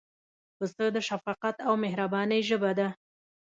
پسه 0.57 0.85
د 0.95 0.97
شفقت 1.09 1.55
او 1.67 1.73
مهربانۍ 1.85 2.41
ژبه 2.49 2.71
ده. 2.79 2.87